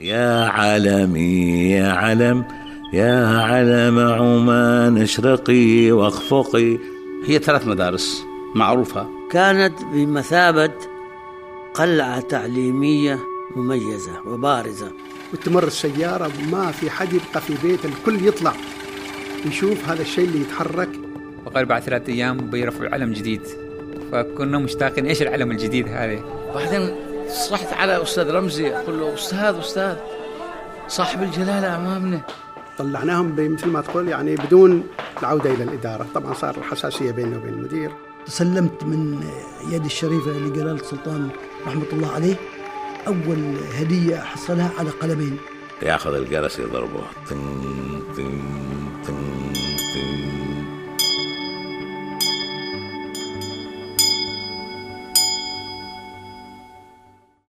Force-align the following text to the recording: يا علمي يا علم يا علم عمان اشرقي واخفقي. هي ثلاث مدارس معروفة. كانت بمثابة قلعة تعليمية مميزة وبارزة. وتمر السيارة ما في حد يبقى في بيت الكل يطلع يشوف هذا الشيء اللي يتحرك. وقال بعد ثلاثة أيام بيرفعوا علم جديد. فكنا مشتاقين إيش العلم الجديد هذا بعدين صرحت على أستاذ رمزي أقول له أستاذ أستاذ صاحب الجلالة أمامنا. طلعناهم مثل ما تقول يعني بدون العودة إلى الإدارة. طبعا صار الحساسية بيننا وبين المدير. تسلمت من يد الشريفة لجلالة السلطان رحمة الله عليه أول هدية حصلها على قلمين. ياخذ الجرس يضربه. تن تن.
يا 0.00 0.44
علمي 0.44 1.70
يا 1.70 1.88
علم 1.88 2.44
يا 2.92 3.26
علم 3.26 3.98
عمان 3.98 4.98
اشرقي 4.98 5.92
واخفقي. 5.92 6.78
هي 7.26 7.38
ثلاث 7.38 7.66
مدارس 7.66 8.22
معروفة. 8.54 9.08
كانت 9.30 9.74
بمثابة 9.92 10.72
قلعة 11.74 12.20
تعليمية 12.20 13.18
مميزة 13.56 14.20
وبارزة. 14.26 14.92
وتمر 15.32 15.64
السيارة 15.64 16.30
ما 16.52 16.70
في 16.72 16.90
حد 16.90 17.12
يبقى 17.12 17.40
في 17.40 17.54
بيت 17.62 17.84
الكل 17.84 18.28
يطلع 18.28 18.52
يشوف 19.46 19.88
هذا 19.88 20.02
الشيء 20.02 20.24
اللي 20.24 20.40
يتحرك. 20.40 20.90
وقال 21.46 21.64
بعد 21.64 21.82
ثلاثة 21.82 22.12
أيام 22.12 22.36
بيرفعوا 22.36 22.90
علم 22.90 23.12
جديد. 23.12 23.42
فكنا 24.12 24.58
مشتاقين 24.58 25.06
إيش 25.06 25.22
العلم 25.22 25.50
الجديد 25.50 25.88
هذا 25.88 26.20
بعدين 26.54 27.15
صرحت 27.28 27.72
على 27.72 28.02
أستاذ 28.02 28.30
رمزي 28.30 28.76
أقول 28.76 29.00
له 29.00 29.14
أستاذ 29.14 29.58
أستاذ 29.58 29.96
صاحب 30.88 31.22
الجلالة 31.22 31.76
أمامنا. 31.76 32.20
طلعناهم 32.78 33.52
مثل 33.52 33.66
ما 33.66 33.80
تقول 33.80 34.08
يعني 34.08 34.36
بدون 34.36 34.86
العودة 35.20 35.50
إلى 35.50 35.64
الإدارة. 35.64 36.06
طبعا 36.14 36.34
صار 36.34 36.56
الحساسية 36.56 37.10
بيننا 37.10 37.36
وبين 37.36 37.54
المدير. 37.54 37.90
تسلمت 38.26 38.84
من 38.84 39.30
يد 39.70 39.84
الشريفة 39.84 40.30
لجلالة 40.30 40.72
السلطان 40.72 41.28
رحمة 41.66 41.86
الله 41.92 42.12
عليه 42.12 42.34
أول 43.06 43.54
هدية 43.74 44.16
حصلها 44.16 44.70
على 44.78 44.90
قلمين. 44.90 45.38
ياخذ 45.82 46.14
الجرس 46.14 46.58
يضربه. 46.58 47.02
تن 47.28 47.40
تن. 48.16 48.65